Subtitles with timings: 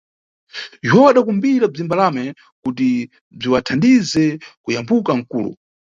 [0.87, 2.25] Juwawu adakumbira bzimbalame
[2.63, 2.89] kuti
[3.37, 4.25] bziwathandize
[4.63, 5.51] kuyambuka nʼkulo.